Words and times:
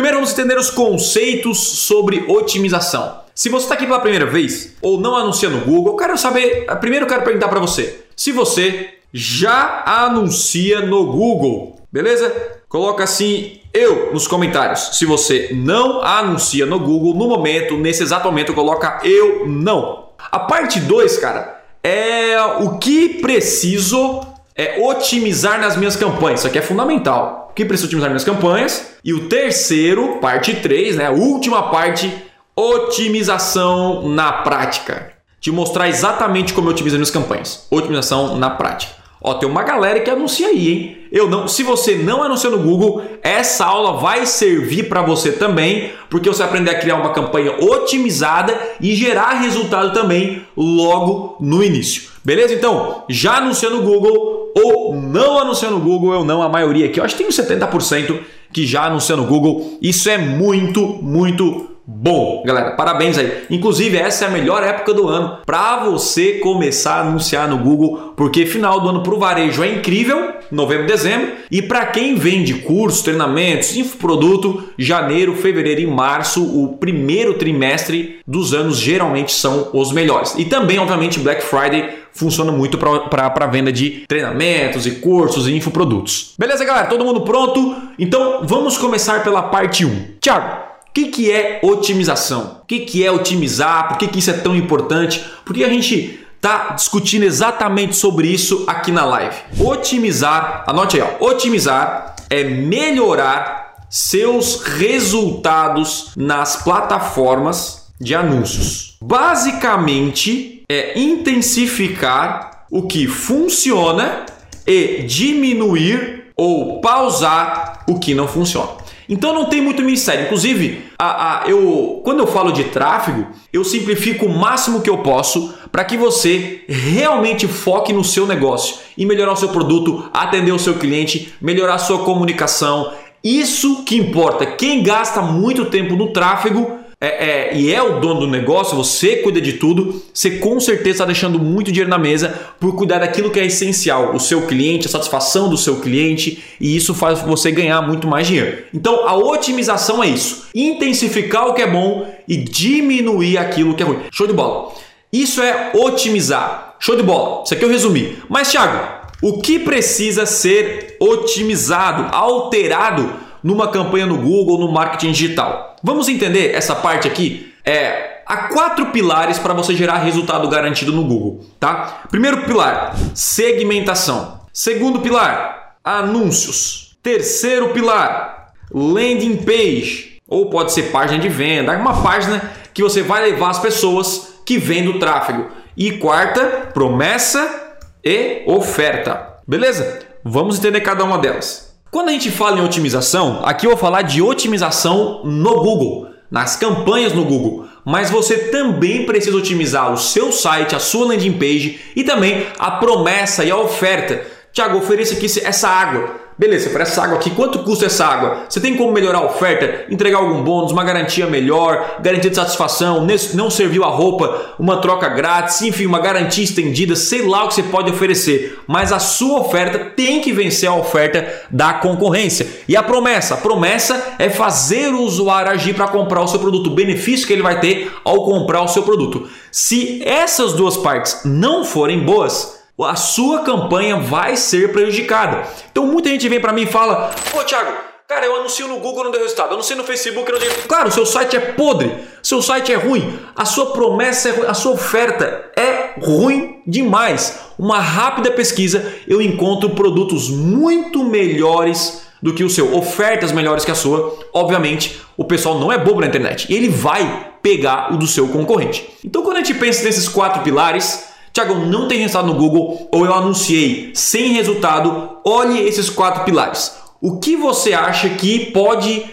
Primeiro 0.00 0.16
vamos 0.16 0.32
entender 0.32 0.56
os 0.56 0.70
conceitos 0.70 1.58
sobre 1.58 2.24
otimização. 2.26 3.20
Se 3.34 3.50
você 3.50 3.66
está 3.66 3.74
aqui 3.74 3.84
pela 3.84 4.00
primeira 4.00 4.24
vez 4.24 4.74
ou 4.80 4.98
não 4.98 5.14
anuncia 5.14 5.50
no 5.50 5.60
Google, 5.60 5.92
eu 5.92 5.96
quero 5.98 6.16
saber. 6.16 6.64
Primeiro 6.80 7.04
eu 7.04 7.08
quero 7.08 7.22
perguntar 7.22 7.48
para 7.48 7.60
você 7.60 7.98
se 8.16 8.32
você 8.32 8.94
já 9.12 9.82
anuncia 9.84 10.80
no 10.80 11.04
Google, 11.04 11.76
beleza? 11.92 12.34
Coloca 12.66 13.04
assim 13.04 13.60
eu 13.74 14.10
nos 14.10 14.26
comentários. 14.26 14.96
Se 14.96 15.04
você 15.04 15.50
não 15.52 16.00
anuncia 16.00 16.64
no 16.64 16.80
Google 16.80 17.12
no 17.12 17.28
momento, 17.28 17.76
nesse 17.76 18.02
exato 18.02 18.26
momento, 18.26 18.54
coloca 18.54 19.00
eu 19.04 19.46
não. 19.46 20.06
A 20.32 20.38
parte 20.38 20.80
2, 20.80 21.18
cara, 21.18 21.62
é 21.84 22.40
o 22.60 22.78
que 22.78 23.20
preciso 23.20 24.22
é, 24.56 24.82
otimizar 24.82 25.60
nas 25.60 25.76
minhas 25.76 25.94
campanhas. 25.94 26.40
Isso 26.40 26.46
aqui 26.46 26.58
é 26.58 26.62
fundamental. 26.62 27.39
Que 27.54 27.64
preciso 27.64 27.86
otimizar 27.88 28.10
minhas 28.10 28.24
campanhas? 28.24 28.92
E 29.04 29.12
o 29.12 29.28
terceiro, 29.28 30.18
parte 30.20 30.54
3, 30.54 30.96
né, 30.96 31.06
a 31.06 31.10
última 31.10 31.70
parte 31.70 32.12
otimização 32.54 34.08
na 34.08 34.32
prática. 34.32 35.12
Te 35.40 35.50
mostrar 35.50 35.88
exatamente 35.88 36.52
como 36.52 36.68
eu 36.68 36.72
otimizo 36.72 36.96
minhas 36.96 37.10
campanhas. 37.10 37.66
Otimização 37.70 38.36
na 38.36 38.50
prática. 38.50 39.00
Ó, 39.22 39.34
tem 39.34 39.48
uma 39.48 39.62
galera 39.62 40.00
que 40.00 40.08
anuncia 40.08 40.48
aí, 40.48 40.68
hein? 40.68 40.98
Eu 41.12 41.28
não, 41.28 41.46
se 41.46 41.62
você 41.62 41.96
não 41.96 42.22
anuncia 42.22 42.48
no 42.48 42.58
Google, 42.58 43.02
essa 43.22 43.66
aula 43.66 43.98
vai 43.98 44.24
servir 44.24 44.88
para 44.88 45.02
você 45.02 45.32
também, 45.32 45.92
porque 46.08 46.28
você 46.28 46.38
vai 46.38 46.48
aprender 46.48 46.70
a 46.70 46.78
criar 46.78 46.96
uma 46.96 47.12
campanha 47.12 47.52
otimizada 47.60 48.58
e 48.80 48.94
gerar 48.94 49.40
resultado 49.40 49.92
também 49.92 50.46
logo 50.56 51.36
no 51.40 51.62
início. 51.62 52.10
Beleza? 52.24 52.54
Então, 52.54 53.04
já 53.10 53.36
anuncia 53.36 53.68
no 53.68 53.82
Google 53.82 54.39
ou 54.54 54.94
não 54.94 55.38
anuncia 55.38 55.70
no 55.70 55.80
Google, 55.80 56.14
eu 56.14 56.24
não, 56.24 56.42
a 56.42 56.48
maioria 56.48 56.86
aqui, 56.86 57.00
eu 57.00 57.04
acho 57.04 57.14
que 57.14 57.22
tem 57.22 57.28
uns 57.28 57.36
70% 57.36 58.20
que 58.52 58.66
já 58.66 58.84
anuncia 58.84 59.16
no 59.16 59.24
Google. 59.24 59.78
Isso 59.80 60.08
é 60.08 60.18
muito, 60.18 60.98
muito 61.02 61.70
bom, 61.86 62.42
galera. 62.44 62.72
Parabéns 62.72 63.18
aí. 63.18 63.44
Inclusive, 63.50 63.96
essa 63.96 64.24
é 64.24 64.28
a 64.28 64.30
melhor 64.30 64.62
época 64.62 64.94
do 64.94 65.08
ano 65.08 65.38
para 65.44 65.84
você 65.84 66.34
começar 66.34 66.94
a 66.94 67.00
anunciar 67.00 67.48
no 67.48 67.58
Google, 67.58 68.14
porque 68.16 68.46
final 68.46 68.80
do 68.80 68.88
ano 68.88 69.02
para 69.02 69.14
o 69.14 69.18
varejo 69.18 69.62
é 69.62 69.72
incrível, 69.72 70.34
novembro, 70.50 70.86
dezembro, 70.86 71.32
e 71.50 71.60
para 71.60 71.86
quem 71.86 72.14
vende 72.14 72.54
cursos, 72.54 73.02
treinamentos, 73.02 73.76
infoproduto, 73.76 74.62
janeiro, 74.78 75.34
fevereiro 75.34 75.80
e 75.80 75.86
março, 75.86 76.42
o 76.42 76.76
primeiro 76.76 77.34
trimestre 77.34 78.20
dos 78.26 78.54
anos 78.54 78.78
geralmente 78.78 79.32
são 79.32 79.70
os 79.72 79.92
melhores. 79.92 80.34
E 80.38 80.44
também, 80.44 80.78
obviamente, 80.78 81.18
Black 81.18 81.42
Friday 81.42 81.99
funciona 82.12 82.52
muito 82.52 82.78
para 82.78 83.46
venda 83.46 83.72
de 83.72 84.04
treinamentos 84.06 84.86
e 84.86 84.92
cursos 84.92 85.48
e 85.48 85.54
infoprodutos. 85.54 86.34
Beleza, 86.38 86.64
galera? 86.64 86.86
Todo 86.86 87.04
mundo 87.04 87.22
pronto? 87.22 87.76
Então 87.98 88.40
vamos 88.44 88.76
começar 88.76 89.22
pela 89.22 89.42
parte 89.42 89.84
1. 89.84 90.16
Tiago, 90.20 90.70
o 90.88 90.92
que, 90.92 91.06
que 91.06 91.30
é 91.30 91.60
otimização? 91.62 92.60
O 92.62 92.66
que, 92.66 92.80
que 92.80 93.04
é 93.04 93.10
otimizar? 93.10 93.88
Por 93.88 93.98
que, 93.98 94.08
que 94.08 94.18
isso 94.18 94.30
é 94.30 94.34
tão 94.34 94.56
importante? 94.56 95.24
Porque 95.44 95.64
a 95.64 95.68
gente 95.68 96.20
está 96.36 96.70
discutindo 96.70 97.22
exatamente 97.22 97.94
sobre 97.94 98.28
isso 98.28 98.64
aqui 98.66 98.90
na 98.90 99.04
live. 99.04 99.36
Otimizar, 99.60 100.64
anote 100.66 101.00
aí, 101.00 101.06
ó, 101.06 101.24
otimizar 101.26 102.16
é 102.30 102.42
melhorar 102.42 103.76
seus 103.90 104.62
resultados 104.62 106.12
nas 106.16 106.62
plataformas 106.62 107.88
de 108.00 108.14
anúncios. 108.14 108.96
Basicamente, 109.02 110.59
é 110.72 110.96
intensificar 110.96 112.64
o 112.70 112.84
que 112.84 113.08
funciona 113.08 114.24
e 114.64 115.02
diminuir 115.02 116.26
ou 116.36 116.80
pausar 116.80 117.84
o 117.88 117.98
que 117.98 118.14
não 118.14 118.28
funciona. 118.28 118.78
Então 119.08 119.34
não 119.34 119.46
tem 119.46 119.60
muito 119.60 119.82
mistério. 119.82 120.26
Inclusive, 120.26 120.84
a, 120.96 121.42
a, 121.42 121.48
eu, 121.48 122.00
quando 122.04 122.20
eu 122.20 122.26
falo 122.28 122.52
de 122.52 122.62
tráfego, 122.64 123.26
eu 123.52 123.64
simplifico 123.64 124.26
o 124.26 124.38
máximo 124.38 124.80
que 124.80 124.88
eu 124.88 124.98
posso 124.98 125.52
para 125.72 125.84
que 125.84 125.96
você 125.96 126.62
realmente 126.68 127.48
foque 127.48 127.92
no 127.92 128.04
seu 128.04 128.24
negócio 128.24 128.76
e 128.96 129.04
melhorar 129.04 129.32
o 129.32 129.36
seu 129.36 129.48
produto, 129.48 130.08
atender 130.14 130.52
o 130.52 130.58
seu 130.58 130.74
cliente, 130.74 131.34
melhorar 131.40 131.74
a 131.74 131.78
sua 131.78 132.04
comunicação. 132.04 132.92
Isso 133.24 133.82
que 133.82 133.96
importa. 133.96 134.46
Quem 134.46 134.84
gasta 134.84 135.20
muito 135.20 135.64
tempo 135.64 135.96
no 135.96 136.12
tráfego 136.12 136.78
é, 137.02 137.06
é, 137.06 137.56
e 137.56 137.72
é 137.72 137.82
o 137.82 137.98
dono 137.98 138.20
do 138.20 138.26
negócio, 138.26 138.76
você 138.76 139.16
cuida 139.16 139.40
de 139.40 139.54
tudo, 139.54 140.02
você 140.12 140.32
com 140.32 140.60
certeza 140.60 140.90
está 140.90 141.04
deixando 141.06 141.38
muito 141.38 141.72
dinheiro 141.72 141.88
na 141.88 141.96
mesa 141.96 142.52
por 142.60 142.74
cuidar 142.74 142.98
daquilo 142.98 143.30
que 143.30 143.40
é 143.40 143.46
essencial, 143.46 144.14
o 144.14 144.20
seu 144.20 144.46
cliente, 144.46 144.86
a 144.86 144.90
satisfação 144.90 145.48
do 145.48 145.56
seu 145.56 145.80
cliente, 145.80 146.42
e 146.60 146.76
isso 146.76 146.92
faz 146.92 147.22
você 147.22 147.50
ganhar 147.50 147.80
muito 147.80 148.06
mais 148.06 148.26
dinheiro. 148.26 148.64
Então 148.74 149.08
a 149.08 149.16
otimização 149.16 150.04
é 150.04 150.08
isso: 150.08 150.48
intensificar 150.54 151.48
o 151.48 151.54
que 151.54 151.62
é 151.62 151.66
bom 151.66 152.06
e 152.28 152.36
diminuir 152.36 153.38
aquilo 153.38 153.74
que 153.74 153.82
é 153.82 153.86
ruim. 153.86 154.00
Show 154.12 154.26
de 154.26 154.34
bola. 154.34 154.72
Isso 155.10 155.40
é 155.40 155.72
otimizar. 155.74 156.76
Show 156.78 156.96
de 156.96 157.02
bola. 157.02 157.44
Isso 157.44 157.54
aqui 157.54 157.64
eu 157.64 157.68
resumi. 157.68 158.18
Mas, 158.28 158.50
Thiago, 158.50 159.00
o 159.22 159.40
que 159.40 159.58
precisa 159.58 160.24
ser 160.24 160.96
otimizado, 161.00 162.14
alterado 162.14 163.10
numa 163.42 163.68
campanha 163.68 164.06
no 164.06 164.18
Google, 164.18 164.58
no 164.58 164.70
marketing 164.70 165.12
digital. 165.12 165.69
Vamos 165.82 166.08
entender 166.08 166.54
essa 166.54 166.74
parte 166.74 167.08
aqui? 167.08 167.54
É, 167.64 168.22
há 168.26 168.48
quatro 168.48 168.86
pilares 168.86 169.38
para 169.38 169.54
você 169.54 169.74
gerar 169.74 169.98
resultado 169.98 170.48
garantido 170.48 170.92
no 170.92 171.04
Google, 171.04 171.46
tá? 171.58 172.02
Primeiro 172.10 172.44
pilar, 172.44 172.94
segmentação. 173.14 174.40
Segundo 174.52 175.00
pilar, 175.00 175.76
anúncios. 175.82 176.96
Terceiro 177.02 177.70
pilar, 177.70 178.52
landing 178.70 179.38
page, 179.38 180.18
ou 180.28 180.50
pode 180.50 180.72
ser 180.72 180.90
página 180.90 181.18
de 181.18 181.30
venda, 181.30 181.76
uma 181.78 182.02
página 182.02 182.52
que 182.74 182.82
você 182.82 183.02
vai 183.02 183.22
levar 183.30 183.50
as 183.50 183.58
pessoas 183.58 184.34
que 184.44 184.58
vendem 184.58 184.90
o 184.90 184.98
tráfego. 184.98 185.50
E 185.76 185.92
quarta, 185.92 186.68
promessa 186.74 187.74
e 188.04 188.42
oferta. 188.46 189.38
Beleza? 189.46 190.00
Vamos 190.22 190.58
entender 190.58 190.82
cada 190.82 191.04
uma 191.04 191.16
delas. 191.16 191.69
Quando 191.90 192.08
a 192.08 192.12
gente 192.12 192.30
fala 192.30 192.60
em 192.60 192.64
otimização, 192.64 193.40
aqui 193.44 193.66
eu 193.66 193.70
vou 193.70 193.78
falar 193.78 194.02
de 194.02 194.22
otimização 194.22 195.22
no 195.24 195.60
Google, 195.60 196.08
nas 196.30 196.54
campanhas 196.54 197.12
no 197.12 197.24
Google. 197.24 197.66
Mas 197.84 198.08
você 198.08 198.38
também 198.50 199.04
precisa 199.04 199.36
otimizar 199.36 199.92
o 199.92 199.96
seu 199.96 200.30
site, 200.30 200.76
a 200.76 200.78
sua 200.78 201.08
landing 201.08 201.32
page 201.32 201.80
e 201.96 202.04
também 202.04 202.46
a 202.60 202.70
promessa 202.70 203.42
e 203.42 203.50
a 203.50 203.56
oferta. 203.56 204.24
Tiago, 204.52 204.78
ofereça 204.78 205.14
aqui 205.14 205.26
essa 205.42 205.68
água. 205.68 206.14
Beleza, 206.40 206.70
para 206.70 206.84
essa 206.84 207.04
água 207.04 207.18
aqui, 207.18 207.28
quanto 207.32 207.58
custa 207.58 207.84
essa 207.84 208.06
água? 208.06 208.46
Você 208.48 208.58
tem 208.60 208.74
como 208.74 208.90
melhorar 208.92 209.18
a 209.18 209.26
oferta, 209.26 209.84
entregar 209.92 210.20
algum 210.20 210.42
bônus, 210.42 210.72
uma 210.72 210.82
garantia 210.82 211.26
melhor, 211.26 211.98
garantia 212.00 212.30
de 212.30 212.36
satisfação, 212.36 213.06
não 213.34 213.50
serviu 213.50 213.84
a 213.84 213.88
roupa, 213.88 214.54
uma 214.58 214.78
troca 214.78 215.06
grátis, 215.10 215.60
enfim, 215.60 215.84
uma 215.84 216.00
garantia 216.00 216.42
estendida, 216.42 216.96
sei 216.96 217.20
lá 217.20 217.44
o 217.44 217.48
que 217.48 217.56
você 217.56 217.62
pode 217.64 217.90
oferecer. 217.90 218.58
Mas 218.66 218.90
a 218.90 218.98
sua 218.98 219.40
oferta 219.40 219.90
tem 219.94 220.22
que 220.22 220.32
vencer 220.32 220.66
a 220.66 220.74
oferta 220.74 221.30
da 221.50 221.74
concorrência. 221.74 222.46
E 222.66 222.74
a 222.74 222.82
promessa? 222.82 223.34
A 223.34 223.36
promessa 223.36 224.14
é 224.18 224.30
fazer 224.30 224.94
o 224.94 225.02
usuário 225.02 225.52
agir 225.52 225.74
para 225.74 225.88
comprar 225.88 226.22
o 226.22 226.26
seu 226.26 226.40
produto, 226.40 226.68
o 226.68 226.74
benefício 226.74 227.26
que 227.26 227.34
ele 227.34 227.42
vai 227.42 227.60
ter 227.60 227.92
ao 228.02 228.24
comprar 228.24 228.62
o 228.62 228.68
seu 228.68 228.82
produto. 228.82 229.28
Se 229.52 230.02
essas 230.06 230.54
duas 230.54 230.78
partes 230.78 231.20
não 231.22 231.66
forem 231.66 232.00
boas, 232.00 232.59
a 232.84 232.96
sua 232.96 233.40
campanha 233.40 233.96
vai 233.96 234.36
ser 234.36 234.72
prejudicada. 234.72 235.46
Então 235.70 235.86
muita 235.86 236.08
gente 236.08 236.28
vem 236.28 236.40
para 236.40 236.52
mim 236.52 236.62
e 236.62 236.66
fala: 236.66 237.10
"Pô, 237.32 237.42
Thiago, 237.44 237.72
cara, 238.08 238.26
eu 238.26 238.36
anuncio 238.36 238.68
no 238.68 238.78
Google 238.78 239.04
não 239.04 239.10
deu 239.10 239.20
resultado, 239.20 239.48
eu 239.48 239.54
anuncio 239.54 239.76
no 239.76 239.84
Facebook 239.84 240.30
não 240.30 240.38
deu 240.38 240.48
resultado". 240.48 240.68
Claro, 240.68 240.90
seu 240.90 241.06
site 241.06 241.36
é 241.36 241.40
podre, 241.40 241.92
seu 242.22 242.40
site 242.40 242.72
é 242.72 242.76
ruim, 242.76 243.18
a 243.34 243.44
sua 243.44 243.72
promessa 243.72 244.28
é 244.28 244.32
ruim, 244.32 244.46
a 244.46 244.54
sua 244.54 244.72
oferta 244.72 245.50
é 245.56 246.00
ruim 246.00 246.62
demais. 246.66 247.40
Uma 247.58 247.80
rápida 247.80 248.30
pesquisa, 248.30 248.94
eu 249.06 249.20
encontro 249.20 249.70
produtos 249.70 250.30
muito 250.30 251.04
melhores 251.04 252.08
do 252.22 252.34
que 252.34 252.44
o 252.44 252.50
seu, 252.50 252.76
ofertas 252.76 253.32
melhores 253.32 253.64
que 253.64 253.70
a 253.70 253.74
sua. 253.74 254.18
Obviamente, 254.32 255.00
o 255.16 255.24
pessoal 255.24 255.58
não 255.58 255.72
é 255.72 255.78
bobo 255.78 256.00
na 256.00 256.06
internet. 256.06 256.52
Ele 256.52 256.68
vai 256.68 257.32
pegar 257.42 257.92
o 257.92 257.96
do 257.96 258.06
seu 258.06 258.28
concorrente. 258.28 258.88
Então, 259.04 259.22
quando 259.22 259.38
a 259.38 259.40
gente 259.40 259.54
pensa 259.54 259.84
nesses 259.84 260.08
quatro 260.08 260.42
pilares, 260.42 261.09
Tiago, 261.32 261.54
não 261.54 261.86
tem 261.88 261.98
resultado 261.98 262.26
no 262.26 262.34
Google 262.34 262.88
ou 262.92 263.04
eu 263.04 263.14
anunciei 263.14 263.92
sem 263.94 264.32
resultado. 264.32 265.18
Olhe 265.24 265.60
esses 265.60 265.88
quatro 265.88 266.24
pilares. 266.24 266.74
O 267.00 267.18
que 267.18 267.36
você 267.36 267.72
acha 267.72 268.08
que 268.10 268.50
pode. 268.52 269.04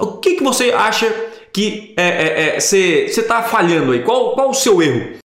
O 0.00 0.18
que, 0.18 0.34
que 0.34 0.42
você 0.42 0.70
acha 0.70 1.06
que 1.52 1.94
você 1.94 1.94
é, 1.96 2.06
é, 2.06 2.56
é, 2.56 3.04
está 3.04 3.42
falhando 3.42 3.92
aí? 3.92 4.02
Qual, 4.02 4.34
qual 4.34 4.50
o 4.50 4.54
seu 4.54 4.80
erro? 4.80 5.18